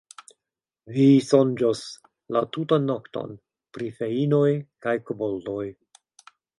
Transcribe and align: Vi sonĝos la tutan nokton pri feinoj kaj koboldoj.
Vi 0.95 1.03
sonĝos 1.25 1.83
la 2.37 2.43
tutan 2.57 2.89
nokton 2.95 3.39
pri 3.79 3.93
feinoj 4.01 4.45
kaj 4.89 5.01
koboldoj. 5.07 5.65